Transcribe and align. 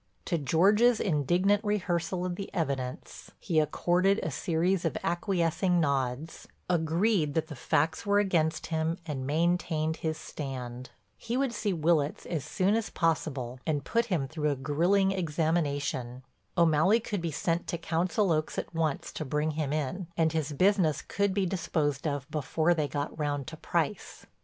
To 0.25 0.39
George's 0.39 0.99
indignant 0.99 1.63
rehearsal 1.63 2.25
of 2.25 2.35
the 2.35 2.51
evidence, 2.55 3.29
he 3.39 3.59
accorded 3.59 4.19
a 4.23 4.31
series 4.31 4.83
of 4.83 4.97
acquiescing 5.03 5.79
nods, 5.79 6.47
agreed 6.67 7.35
that 7.35 7.49
the 7.49 7.55
facts 7.55 8.03
were 8.03 8.17
against 8.17 8.65
him 8.73 8.97
and 9.05 9.27
maintained 9.27 9.97
his 9.97 10.17
stand. 10.17 10.89
He 11.17 11.37
would 11.37 11.53
see 11.53 11.71
Willitts 11.71 12.25
as 12.25 12.43
soon 12.43 12.73
as 12.73 12.89
possible 12.89 13.59
and 13.67 13.85
put 13.85 14.05
him 14.07 14.27
through 14.27 14.49
a 14.49 14.55
grilling 14.55 15.11
examination. 15.11 16.23
O'Malley 16.57 16.99
could 16.99 17.21
be 17.21 17.29
sent 17.29 17.67
to 17.67 17.77
Council 17.77 18.31
Oaks 18.31 18.57
at 18.57 18.73
once 18.73 19.11
to 19.11 19.23
bring 19.23 19.51
him 19.51 19.71
in, 19.71 20.07
and 20.17 20.33
his 20.33 20.51
business 20.53 21.03
could 21.03 21.31
be 21.31 21.45
disposed 21.45 22.07
of 22.07 22.27
before 22.31 22.73
they 22.73 22.87
got 22.87 23.15
round 23.19 23.45
to 23.49 23.55
Price. 23.57 24.25